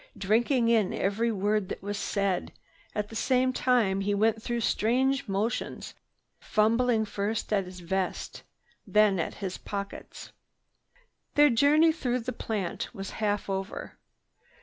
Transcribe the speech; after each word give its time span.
Drinking 0.17 0.67
in 0.69 0.95
every 0.95 1.31
word 1.31 1.69
that 1.69 1.83
was 1.83 1.95
said, 1.99 2.53
at 2.95 3.09
the 3.09 3.15
same 3.15 3.53
time 3.53 4.01
he 4.01 4.15
went 4.15 4.41
through 4.41 4.61
strange 4.61 5.27
motions, 5.27 5.93
fumbling 6.39 7.05
first 7.05 7.53
at 7.53 7.65
his 7.65 7.81
vest, 7.81 8.41
then 8.87 9.19
at 9.19 9.35
his 9.35 9.59
pockets. 9.59 10.31
Their 11.35 11.51
journey 11.51 11.91
through 11.91 12.21
the 12.21 12.33
plant 12.33 12.91
was 12.95 13.11
half 13.21 13.47
over. 13.47 13.99